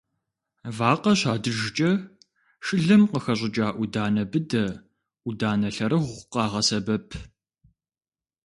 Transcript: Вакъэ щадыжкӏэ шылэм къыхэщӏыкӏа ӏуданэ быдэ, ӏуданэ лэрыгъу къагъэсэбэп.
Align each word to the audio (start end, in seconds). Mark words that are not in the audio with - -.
Вакъэ 0.77 1.13
щадыжкӏэ 1.19 1.91
шылэм 2.65 3.03
къыхэщӏыкӏа 3.11 3.67
ӏуданэ 3.75 4.23
быдэ, 4.31 4.65
ӏуданэ 5.23 5.69
лэрыгъу 5.75 6.21
къагъэсэбэп. 6.31 7.07